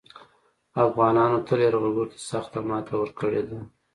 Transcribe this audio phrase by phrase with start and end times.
[0.85, 3.59] افغانانو تل یرغلګرو ته سخته ماته ورکړې ده